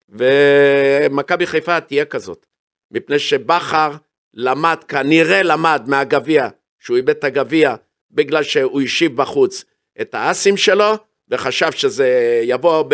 [0.08, 2.46] ומכבי חיפה תהיה כזאת.
[2.90, 3.92] מפני שבכר
[4.34, 6.48] למד, כנראה למד מהגביע,
[6.78, 7.74] שהוא איבד את הגביע
[8.10, 9.64] בגלל שהוא השיב בחוץ
[10.00, 10.94] את האסים שלו,
[11.30, 12.84] וחשב שזה יבוא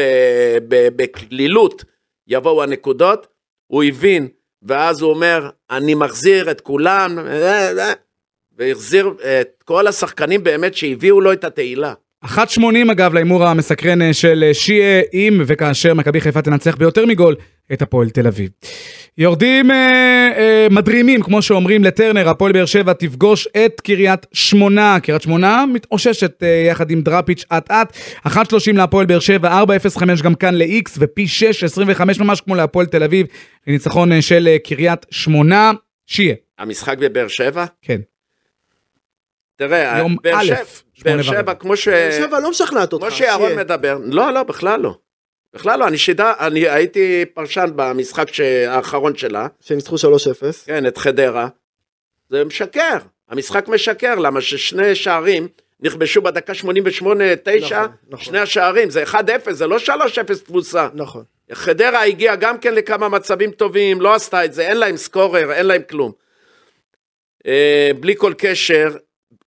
[0.69, 1.85] בקלילות,
[2.27, 3.27] יבואו הנקודות,
[3.67, 4.29] הוא הבין,
[4.63, 7.19] ואז הוא אומר, אני מחזיר את כולם,
[8.59, 11.95] והחזיר את כל השחקנים באמת שהביאו לו את התהילה.
[12.25, 17.37] 1.80 אגב להימור המסקרן של שיה, אם וכאשר מכבי חיפה תנצח ביותר מגול
[17.73, 18.51] את הפועל תל אביב.
[19.19, 19.77] יורדים אה,
[20.37, 25.01] אה, מדרימים, כמו שאומרים, לטרנר, הפועל באר שבע תפגוש את קריית שמונה.
[25.03, 27.97] קריית שמונה מתאוששת אה, יחד עם דראפיץ' אט אט.
[28.27, 28.33] 1.30
[28.75, 31.27] להפועל באר שבע, 4.05 גם כאן ל-X, ופי
[31.95, 33.27] 6.25 ממש כמו להפועל תל אביב,
[33.67, 35.73] לניצחון אה, של אה, קריית שמונה.
[36.07, 38.01] שיה, המשחק בבאר שבע, כן.
[39.57, 41.55] תראה, יום באר שבע-.
[41.55, 41.89] כמו ש...
[41.89, 43.07] באר שבע לא משכנעת אותך.
[43.07, 43.65] כמו שירון שיהיה.
[43.65, 44.95] מדבר, לא, לא, בכלל לא.
[45.55, 48.27] בכלל לא, אני שידה, אני הייתי פרשן במשחק.
[48.69, 49.99] האחרון שלה, שניצחו 3-0.
[50.67, 51.49] כן, את חדרה.
[52.31, 55.49] זה משקר, המשחק משקר, למה ששני שערים
[55.81, 58.25] נכבשו בדקה 88-9, נכון, נכון.
[58.25, 59.17] שני השערים, זה 1-0,
[59.51, 59.91] זה לא 3-0
[60.45, 60.89] תבוסה.
[60.95, 61.25] נכון.
[61.53, 65.67] חדרה הגיעה גם כן לכמה מצבים טובים, לא עשתה את זה, אין להם סקורר, אין
[65.67, 66.13] להם כלום.
[67.47, 68.97] אה, בלי כל קשר,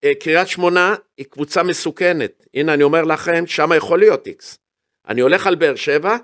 [0.04, 2.46] אה, קריית שמונה היא קבוצה מסוכנת.
[2.54, 4.58] הנה, אני אומר לכם, שם יכול להיות איקס.
[5.08, 6.16] אני הולך על באר שבע,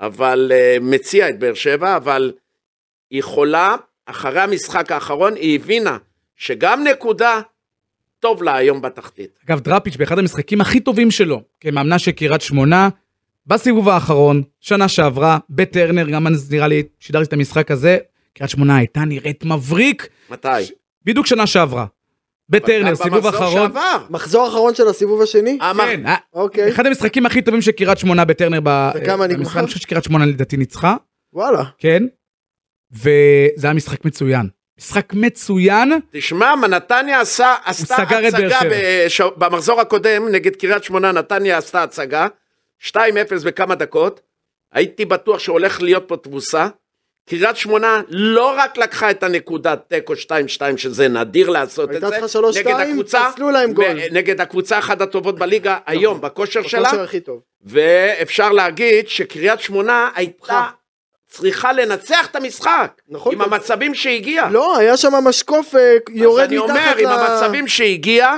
[0.00, 2.32] אבל אה, מציע את באר שבע, אבל
[3.10, 5.98] היא יכולה, אחרי המשחק האחרון, היא הבינה
[6.36, 7.40] שגם נקודה,
[8.18, 9.38] טוב לה היום בתחתית.
[9.46, 12.88] אגב, דראפיץ' באחד המשחקים הכי טובים שלו, כמאמנה של קריית שמונה,
[13.46, 17.98] בסיבוב האחרון, שנה שעברה, בטרנר, גם אז נראה לי שידרתי את המשחק הזה,
[18.34, 20.48] קריית שמונה הייתה נראית מבריק, מתי?
[21.04, 21.86] בדיוק שנה שעברה.
[22.48, 23.52] בטרנר, סיבוב אחרון.
[23.52, 24.06] שעבר.
[24.10, 25.58] מחזור אחרון של הסיבוב השני?
[25.60, 26.68] המח- כן, אה, אוקיי.
[26.72, 28.60] אחד המשחקים הכי טובים של קריית שמונה בטרנר.
[28.62, 29.58] ב- וכמה אה, נגמר?
[29.58, 30.96] אני חושב שקריית שמונה לדעתי ניצחה,
[31.32, 31.62] וואלה.
[31.78, 32.02] כן,
[32.92, 34.48] וזה היה משחק מצוין.
[34.78, 38.60] משחק מצוין, תשמע, מה נתניה עשה, עשתה הצגה.
[38.70, 39.20] בש...
[39.20, 42.26] במחזור הקודם נגד קריית שמונה, נתניה עשתה הצגה,
[42.86, 42.96] 2-0
[43.46, 44.20] בכמה דקות,
[44.72, 46.68] הייתי בטוח שהולך להיות פה תבוסה.
[47.28, 50.16] קריית שמונה לא רק לקחה את הנקודת תיקו 2-2,
[50.76, 53.86] שזה נדיר לעשות את הייתה זה, צריכה 3-2, נגד הקבוצה, פסלו להם גול.
[54.10, 56.90] נגד הקבוצה אחת הטובות בליגה היום, בכושר שלה.
[57.64, 60.64] ואפשר להגיד שקריית שמונה הייתה.
[61.28, 63.32] צריכה לנצח את המשחק, נכון.
[63.34, 64.50] עם המצבים שהגיעה.
[64.50, 67.00] לא, היה שם משקוף אה, יורד אז אני מתחת אומר, ל...
[67.00, 68.36] עם המצבים שהגיע,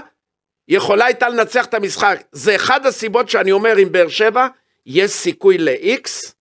[0.68, 2.22] יכולה הייתה לנצח את המשחק.
[2.32, 4.46] זה אחד הסיבות שאני אומר, עם באר שבע,
[4.86, 6.32] יש סיכוי ל-X,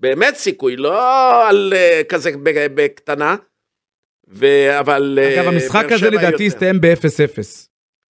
[0.00, 2.30] באמת סיכוי, לא על uh, כזה
[2.74, 3.36] בקטנה,
[4.28, 5.18] ו- אבל...
[5.22, 6.46] אגב, אה, המשחק באר הזה לדעתי.
[6.46, 7.42] הסתיים ב-0-0.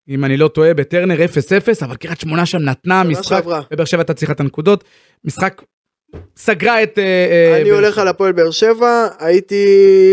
[0.09, 3.43] אם אני לא טועה, בטרנר 0-0, אבל קריית שמונה שם נתנה משחק.
[3.73, 4.85] ובאר שבע הייתה צריכה את הנקודות.
[5.25, 5.63] משחק
[6.37, 6.99] סגרה את...
[6.99, 7.99] אה, אה, אני הולך.
[7.99, 9.67] על הפועל באר שבע, הייתי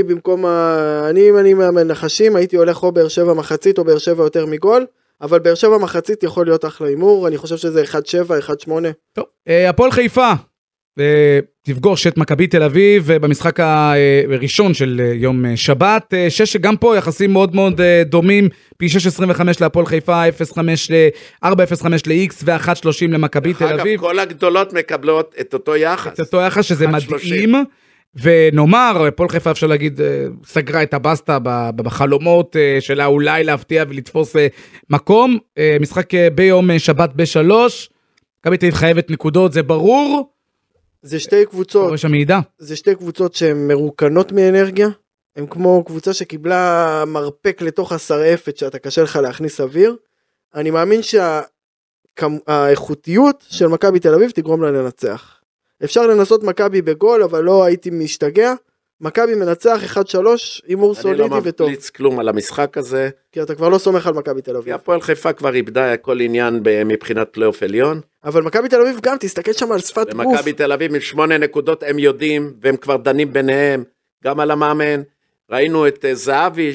[0.08, 1.08] במקום ה...
[1.10, 4.46] אני, אם אני מאמן נחשים, הייתי הולך או באר שבע מחצית או באר שבע יותר
[4.46, 4.86] מגול,
[5.22, 7.88] אבל באר שבע מחצית יכול להיות אחלה הימור, אני חושב שזה 1-7,
[8.68, 8.72] 1-8.
[9.14, 10.36] טוב, אה, הפועל חיפה אה,
[11.68, 13.60] תפגוש את מכבי תל אביב במשחק
[14.30, 16.14] הראשון של יום שבת.
[16.14, 21.08] אה, שש שגם פה יחסים מאוד מאוד אה, דומים, פי 6.25 להפועל חיפה, 0.5 ל...
[21.46, 24.00] 4.05 ל-X ו-1.30 למכבי תל אגב, אביב.
[24.00, 26.14] כל הגדולות מקבלות את אותו יחס.
[26.14, 26.92] את אותו יחס שזה 1.30.
[27.14, 27.56] מדהים.
[28.22, 31.40] ונאמר, הפועל חיפה אפשר להגיד, אה, סגרה את הבסטה
[31.76, 34.36] בחלומות שלה אולי להפתיע ולתפוס
[34.90, 35.38] מקום.
[35.80, 37.90] משחק ביום שבת בשלוש.
[38.40, 40.37] מכבי תל אביב חייבת נקודות, זה ברור.
[41.02, 42.40] זה שתי קבוצות, רואה שם מעידה.
[42.58, 44.88] זה שתי קבוצות שהן מרוקנות מאנרגיה,
[45.36, 49.96] הן כמו קבוצה שקיבלה מרפק לתוך השרעפת שאתה קשה לך להכניס אוויר.
[50.56, 51.02] אני מאמין
[52.18, 55.42] שהאיכותיות של מכבי תל אביב תגרום לה לנצח.
[55.84, 58.54] אפשר לנסות מכבי בגול, אבל לא הייתי משתגע.
[59.02, 60.00] מכבי מנצח 1-3,
[60.68, 61.68] הימור אני סולידי לא וטוב.
[61.68, 63.10] ממליץ כלום על המשחק הזה.
[63.32, 64.74] כי אתה כבר לא סומך על מכבי תל אביב.
[64.74, 68.02] הפועל חיפה כבר איבדה כל עניין מבחינת פלייאוף עליון.
[68.24, 70.26] אבל מכבי תל אביב גם, תסתכל שם על שפת גוף.
[70.26, 73.84] ומכבי תל אביב עם שמונה נקודות הם יודעים, והם כבר דנים ביניהם,
[74.24, 75.02] גם על המאמן.
[75.52, 76.74] ראינו את אה, זהבי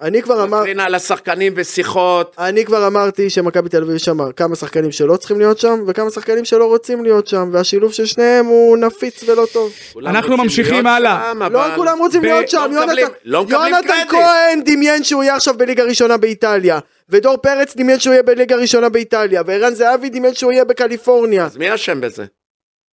[0.00, 0.58] אני כבר אמר...
[0.58, 2.34] שמקרין על השחקנים ושיחות.
[2.38, 6.10] אני כבר אמרתי שמכבי תל אביב יש שם כמה שחקנים שלא צריכים להיות שם וכמה
[6.10, 9.72] שחקנים שלא רוצים להיות שם והשילוב של שניהם הוא נפיץ ולא טוב.
[10.06, 11.32] אנחנו ממשיכים הלאה.
[11.32, 14.04] שם, לא כולם רוצים ב- להיות שם, לא יונתן לא יונתן.
[14.08, 18.88] כהן דמיין שהוא יהיה עכשיו בליגה ראשונה באיטליה ודור פרץ דמיין שהוא יהיה בליגה ראשונה
[18.88, 21.44] באיטליה וערן זהבי דמיין שהוא יהיה בקליפורניה.
[21.44, 22.24] אז מי אשם בזה?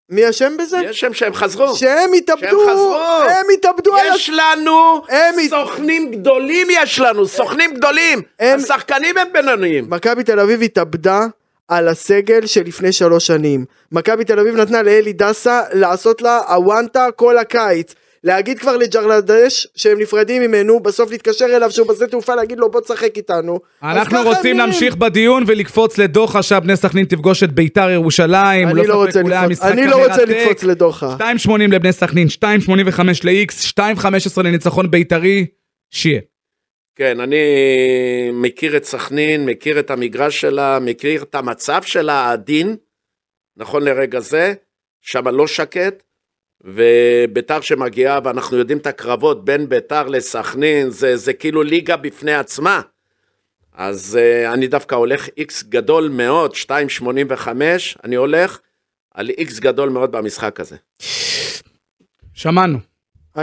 [0.09, 0.77] מי אשם בזה?
[0.77, 1.75] מי אשם שהם חזרו?
[1.75, 2.95] שהם התאבדו, שהם חזרו.
[3.29, 5.01] הם התאבדו על יש לנו
[5.49, 8.21] סוכנים גדולים יש לנו, סוכנים גדולים.
[8.39, 9.85] הם- השחקנים הם בינוניים.
[9.89, 11.25] מכבי תל אביב התאבדה
[11.67, 13.65] על הסגל שלפני שלוש שנים.
[13.91, 17.93] מכבי תל אביב נתנה לאלי דסה לעשות לה הוואנטה כל הקיץ.
[18.23, 22.81] להגיד כבר לג'רלדש שהם נפרדים ממנו, בסוף להתקשר אליו שהוא בשדה תעופה להגיד לו בוא
[22.81, 23.59] תשחק איתנו.
[23.83, 24.57] אנחנו רוצים נראים.
[24.57, 28.67] להמשיך בדיון ולקפוץ לדוחה שבני סכנין תפגוש את ביתר ירושלים.
[28.67, 30.25] אני לא ספק רוצה לקפוץ, אני לא רוצה.
[30.25, 31.15] לקפוץ לדוחה.
[31.47, 35.45] 2.80 לבני סכנין, 2.85 ל-X, 2.15 לניצחון בית"רי,
[35.91, 36.21] שיהיה.
[36.95, 37.37] כן, אני
[38.33, 42.75] מכיר את סכנין, מכיר את המגרש שלה, מכיר את המצב שלה העדין,
[43.57, 44.53] נכון לרגע זה,
[45.01, 46.03] שם לא שקט,
[46.63, 52.81] וביתר שמגיעה, ואנחנו יודעים את הקרבות בין ביתר לסכנין, זה, זה כאילו ליגה בפני עצמה.
[53.73, 57.47] אז uh, אני דווקא הולך איקס גדול מאוד, 2.85,
[58.03, 58.59] אני הולך
[59.13, 60.75] על איקס גדול מאוד במשחק הזה.
[62.33, 62.88] שמענו.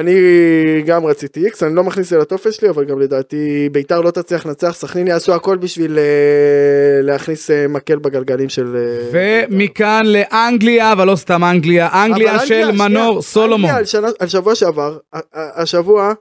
[0.01, 4.01] אני גם רציתי איקס, אני לא מכניס את זה לטופס שלי, אבל גם לדעתי ביתר
[4.01, 8.77] לא תצליח לנצח, סכנין יעשו הכל בשביל אה, להכניס אה, מקל בגלגלים של...
[8.77, 9.53] אה, בית"ר.
[9.53, 14.99] ומכאן לאנגליה, אבל לא סתם אנגליה, אנגליה של מנור סולומון, אנגליה על, שבוע שעבר,
[15.35, 16.13] השבוע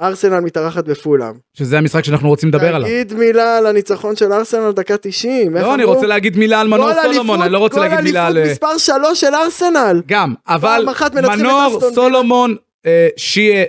[0.00, 1.34] ארסנל מתארחת בפולאם.
[1.52, 2.88] שזה המשחק שאנחנו רוצים לדבר עליו.
[2.88, 5.56] תגיד מילה על הניצחון של ארסנל דקה 90.
[5.56, 5.84] איך לא, אני?
[5.84, 8.32] רוצה להגיד מילה על מנור סולומון, אני לא רוצה להגיד מילה על...
[8.32, 10.02] גול אליפות מספר 3 של ארסנל.
[10.06, 11.80] גם, אבל מנור.
[11.94, 13.64] סולומון, אה, שיהיה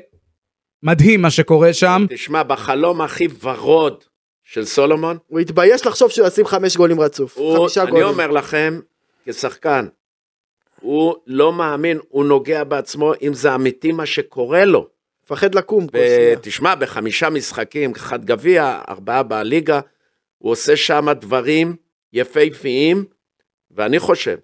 [0.84, 2.06] מדהים מה שקורה שם.
[2.10, 4.04] תשמע, בחלום הכי ורוד
[4.44, 7.38] של סולומון, הוא התבייש לחשוב שהוא ישים חמש גולים רצוף.
[7.38, 8.08] הוא, חמישה אני גולים.
[8.08, 8.80] אומר לכם,
[9.26, 9.88] כשחקן,
[10.82, 14.88] הוא לא מאמין, הוא נוגע בעצמו, אם זה אמיתי מה שקורה לו.
[15.24, 15.88] מפחד לקום.
[15.88, 16.38] כל שנייה.
[16.38, 19.80] ותשמע, בחמישה משחקים, אחד גביע, ארבעה בליגה,
[20.38, 21.76] הוא עושה שם דברים
[22.14, 23.06] יפהפיים,
[23.72, 24.38] ואני חושב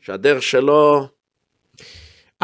[0.00, 1.08] שהדרך שלו...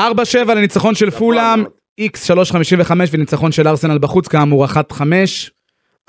[0.00, 0.02] 4-7
[0.48, 1.64] לניצחון של גבוה פולאם.
[2.00, 5.02] X 3.55 וניצחון של ארסנל בחוץ, כאמור 1-5.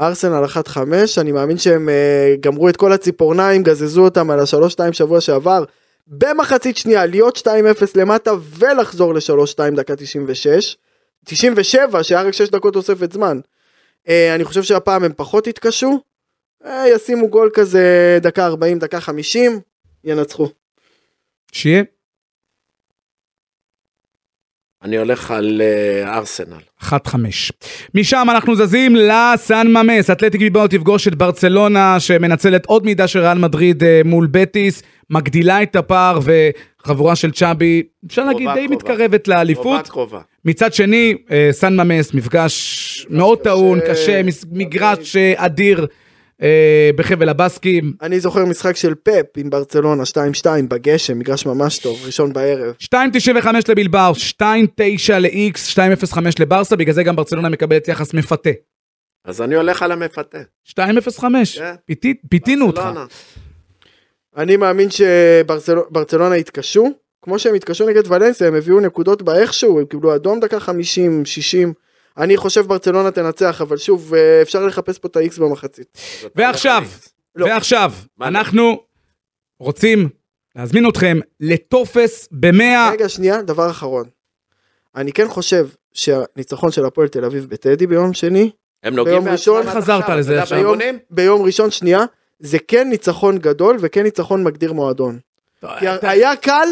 [0.01, 0.77] ארסנל 1-5,
[1.17, 5.63] אני מאמין שהם אה, גמרו את כל הציפורניים, גזזו אותם על ה-3-2 שבוע שעבר.
[6.07, 7.49] במחצית שנייה להיות 2-0
[7.95, 10.77] למטה ולחזור ל-3-2 דקה 96.
[11.25, 13.39] 97 שהיה רק 6 דקות תוספת זמן.
[14.09, 15.99] אה, אני חושב שהפעם הם פחות יתקשו.
[16.65, 19.59] אה, ישימו גול כזה דקה 40 דקה 50
[20.03, 20.47] ינצחו.
[21.51, 21.83] שיהיה.
[24.83, 26.57] אני הולך על אה, ארסנל.
[26.81, 26.89] 1-5.
[27.95, 33.37] משם אנחנו זזים לסן ממס, אתלטיק ביבאו תפגוש את ברצלונה שמנצלת עוד מידה של ריאל
[33.37, 38.75] מדריד אה, מול בטיס, מגדילה את הפער וחבורה של צ'אבי, אפשר להגיד די קרובה.
[38.75, 39.87] מתקרבת קרובה לאליפות.
[39.87, 40.21] קרובה.
[40.45, 44.33] מצד שני, אה, סן ממס, מפגש מאוד טעון, קשה, מדהים.
[44.51, 45.87] מגרש אדיר,
[46.41, 47.93] אה, בחבל הבסקים.
[48.01, 50.17] אני זוכר משחק של פפ עם ברצלונה 2-2
[50.67, 52.73] בגשם, מגרש ממש טוב, ראשון בערב.
[52.83, 52.95] 2.95
[53.69, 54.43] לבלבאו, 2.9
[55.19, 58.49] ל-X, 2.05 לברסה, בגלל זה גם ברצלונה מקבלת יחס מפתה.
[59.25, 60.37] אז אני הולך על המפתה.
[60.69, 60.79] 2.05,
[61.57, 61.73] כן.
[61.85, 62.81] פיתי- פיתינו אותך.
[64.37, 66.89] אני מאמין שברצלונה יתקשו,
[67.21, 71.73] כמו שהם התקשו נגד ולנסיה, הם הביאו נקודות באיכשהו, הם קיבלו אדום דקה 50, 60.
[72.17, 75.97] אני חושב ברצלונה תנצח, אבל שוב, אה, אפשר לחפש פה את ה-X במחצית.
[76.19, 76.83] אתה ועכשיו,
[77.35, 77.45] לא.
[77.45, 78.79] ועכשיו, מה אנחנו
[79.59, 80.09] רוצים
[80.55, 82.91] להזמין אתכם לטופס ב-100.
[82.91, 84.05] רגע, שנייה, דבר אחרון.
[84.95, 88.51] אני כן חושב שהניצחון של הפועל תל אביב בטדי ביום שני,
[88.83, 90.57] הם נוגעים ביום ראשון חזרת עכשיו, לזה אתה יודע, עכשיו.
[90.57, 90.99] באימונים?
[91.09, 92.05] ביום ראשון שנייה,
[92.39, 95.19] זה כן ניצחון גדול וכן ניצחון מגדיר מועדון.
[95.79, 96.67] כי היה קל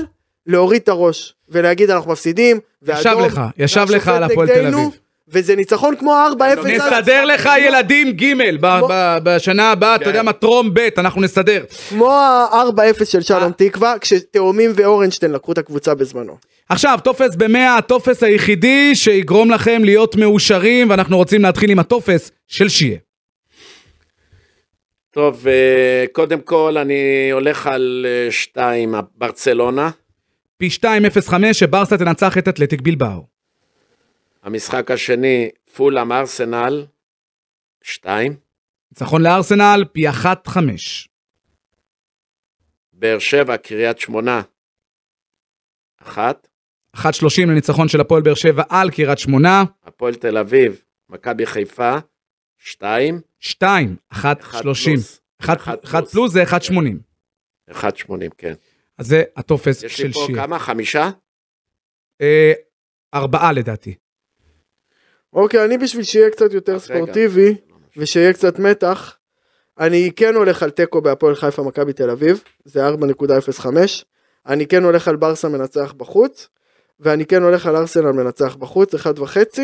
[0.47, 4.99] להוריד את הראש ולהגיד אנחנו מפסידים, ישב ואדום, לך, ישב לך על הפועל תל אביב.
[5.28, 6.68] וזה ניצחון כמו 4-0.
[6.68, 8.34] נסדר לך ילדים ג'
[9.24, 10.10] בשנה הבאה, אתה כן.
[10.10, 11.64] יודע מה, טרום ב', אנחנו נסדר.
[11.90, 13.52] כמו ה-4-0 של שלום אה.
[13.52, 16.38] תקווה, כשתאומים ואורנשטיין לקחו את הקבוצה בזמנו.
[16.70, 22.70] עכשיו, טופס ב-100, הטופס היחידי שיגרום לכם להיות מאושרים, ואנחנו רוצים להתחיל עם הטופס של
[22.70, 22.98] שיה.
[25.12, 29.90] טוב, אה, קודם כל אני הולך על אה, שתיים, ברצלונה.
[30.58, 33.33] פי 2.05 שברסה תנצח את אתלטיק בלבאו.
[34.43, 36.86] המשחק השני, פולאם ארסנל.
[37.82, 38.36] שתיים.
[38.91, 41.08] ניצחון לארסנל, פי 1.5.
[42.93, 44.41] באר שבע, קריית שמונה.
[46.01, 46.47] אחת.
[46.95, 47.01] 1.30
[47.47, 49.63] לניצחון של הפועל באר שבע על קריית שמונה.
[49.84, 51.97] הפועל תל אביב, מכבי חיפה.
[52.58, 53.21] שתיים.
[53.39, 54.17] 2, 1.30.
[54.17, 55.21] אחד פלוס.
[55.41, 56.75] 1 אחד פלוס זה 1.80.
[57.71, 58.53] אחד שמונים, כן.
[58.97, 60.27] אז זה הטופס יש של לי פה.
[60.36, 60.60] כמה?
[60.60, 61.10] חמישה?
[62.21, 62.53] אה,
[63.13, 63.95] ארבעה לדעתי.
[65.34, 66.80] אוקיי, אני בשביל שיהיה קצת יותר.
[66.80, 67.56] ספורטיבי,
[67.98, 69.17] ושיהיה קצת מתח,
[69.80, 73.67] אני כן הולך על תיקו בהפועל חיפה מכבי תל אביב, זה 4.05,
[74.46, 76.50] אני כן הולך על ברסה מנצח בחוץ,
[77.00, 79.60] ואני כן הולך על ארסנל מנצח בחוץ, 1.5,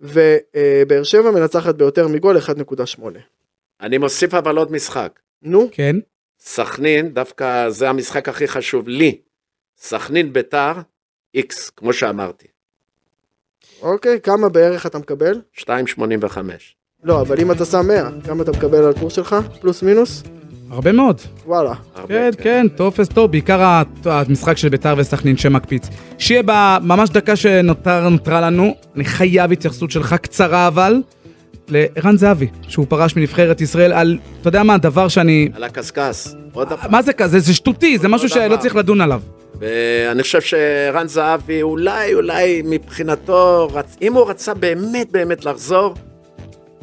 [0.00, 3.02] ובאר שבע מנצחת ביותר מגול, 1.8.
[3.80, 5.20] אני מוסיף אבל עוד משחק.
[5.42, 5.96] נו, כן.
[6.40, 9.20] סכנין, דווקא זה המשחק הכי חשוב לי.
[9.78, 10.72] סכנין ביתר,
[11.34, 12.46] איקס, כמו שאמרתי.
[13.82, 15.40] אוקיי, כמה בערך אתה מקבל?
[15.58, 15.66] 2.85.
[17.04, 19.36] לא, אבל אם אתה שם 100, כמה אתה מקבל על קורס שלך?
[19.60, 20.22] פלוס מינוס?
[20.70, 21.20] הרבה מאוד.
[21.46, 21.72] וואלה.
[21.94, 25.88] הרבה, כן, כן, טופס טוב, בעיקר המשחק של ביתר וסכנין שמקפיץ.
[26.18, 31.02] שיהיה בממש דקה שנותר נותרה לנו, אני חייב התייחסות שלך קצרה אבל,
[31.68, 35.48] לערן זהבי, שהוא פרש מנבחרת ישראל על, אתה יודע מה, דבר שאני...
[35.54, 36.28] על הקשקש.
[36.52, 36.90] עוד פעם.
[36.90, 37.40] מה זה כזה?
[37.40, 38.28] זה שטותי, זה משהו.
[38.28, 39.20] שלא צריך לדון עליו.
[39.60, 43.96] ואני חושב שרן זהבי, אולי, אולי מבחינתו, רצ...
[44.02, 45.94] אם הוא רצה באמת באמת לחזור,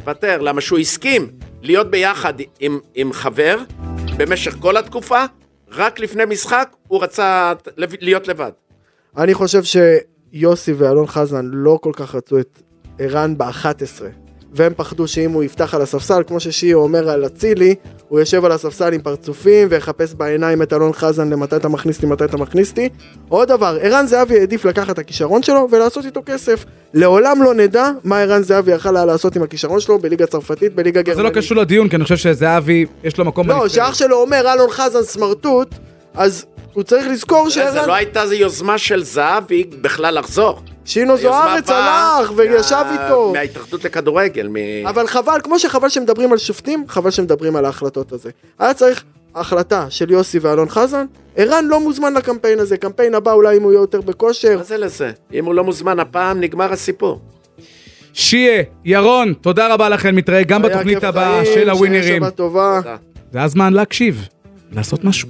[0.06, 1.30] ותר, למה שהוא הסכים
[1.62, 3.58] להיות ביחד עם, עם חבר
[4.18, 5.26] במשך כל התקופה,
[5.72, 8.52] רק לפני משחק הוא רצה להיות לבד.
[9.18, 12.62] אני חושב שיוסי ואלון חזן לא כל כך רצו את
[13.00, 17.76] ערן ב-11 והם פחדו שאם הוא יפתח על הספסל, כמו ששיעו אומר על אצילי,
[18.10, 22.08] הוא יושב על הספסל עם פרצופים ויחפש בעיניים את אלון חזן למתי אתה מכניס לי,
[22.08, 22.90] מתי אתה מכניס לי.
[23.30, 26.66] עוד דבר, ערן זהבי העדיף לקחת את הכישרון שלו ולעשות איתו כסף.
[26.94, 31.00] לעולם לא נדע מה ערן זהבי יכל היה לעשות עם הכישרון שלו בליגה צרפתית, בליגה
[31.00, 31.36] זה גרמנית.
[31.36, 33.68] לא קשור לדיון, כי אני חושב שזהבי, יש לו מקום לא.
[33.68, 35.76] שאח שלו אומר אלון חזן סמרטוט,
[36.14, 37.90] אז הוא צריך לזכור זה לא שערן...
[37.90, 40.62] הייתה איזו יוזמה של זהבי בכלל לחזור.
[40.88, 43.32] שינו זוארץ הלך וישב איתו.
[43.34, 44.48] מההתאחדות לכדורגל.
[44.48, 44.56] מ...
[44.88, 48.30] אבל חבל, כמו שחבל שמדברים על שופטים, חבל שמדברים על ההחלטות הזה.
[48.60, 49.04] היה צריך
[49.36, 53.72] החלטה של יוסי ואלון חזן, ערן לא מוזמן לקמפיין הזה, קמפיין הבא אולי אם הוא
[53.72, 54.58] יהיה יותר בכושר.
[54.58, 55.12] מה זה לזה?
[55.34, 57.20] אם הוא לא מוזמן הפעם, נגמר הסיפור.
[58.14, 62.24] שיה, ירון, תודה רבה לכם, נתראה גם היה בתוכנית כיף הבאה חיים, של שיהיה הווינרים.
[62.24, 62.80] שבת טובה.
[62.84, 62.96] תודה.
[63.32, 64.28] זה הזמן להקשיב,
[64.72, 65.30] לעשות משהו.